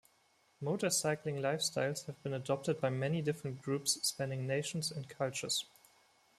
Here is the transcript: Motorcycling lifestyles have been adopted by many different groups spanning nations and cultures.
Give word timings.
Motorcycling 0.63 1.41
lifestyles 1.43 2.07
have 2.07 2.23
been 2.23 2.33
adopted 2.33 2.81
by 2.81 2.89
many 2.89 3.21
different 3.21 3.61
groups 3.61 3.99
spanning 4.01 4.47
nations 4.47 4.89
and 4.89 5.07
cultures. 5.07 5.65